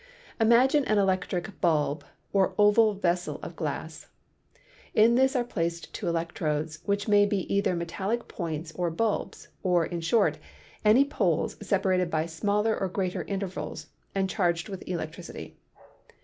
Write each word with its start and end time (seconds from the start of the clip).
Imagine 0.39 0.83
an 0.85 0.97
electric 0.97 1.61
bulb 1.61 2.03
or 2.33 2.55
oval 2.57 2.95
vessel 2.95 3.39
of 3.43 3.55
glass. 3.55 4.07
In 4.95 5.13
this 5.13 5.35
are 5.35 5.43
placed 5.43 5.93
two 5.93 6.07
electrodes, 6.07 6.79
which 6.85 7.07
may 7.07 7.23
be 7.27 7.45
either 7.53 7.75
metallic 7.75 8.27
points 8.27 8.71
or 8.71 8.89
bulbs, 8.89 9.49
or, 9.61 9.85
in 9.85 10.01
short, 10.01 10.39
any 10.83 11.05
poles 11.05 11.55
separated 11.61 12.09
by 12.09 12.25
smaller 12.25 12.75
or 12.75 12.87
greater 12.89 13.21
intervals 13.25 13.89
and 14.15 14.27
charged 14.27 14.69
with 14.69 14.83
electricity. 14.87 15.59